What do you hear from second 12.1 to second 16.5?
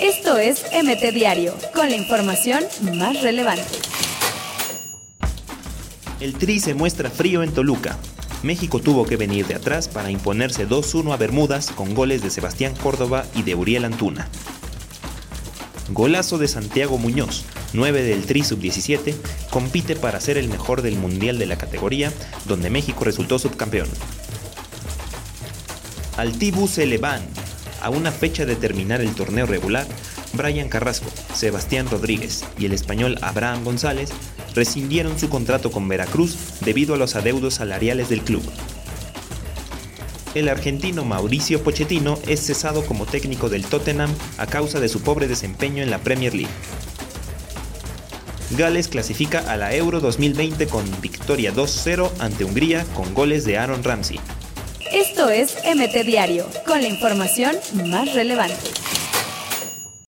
de Sebastián Córdoba y de Uriel Antuna. Golazo de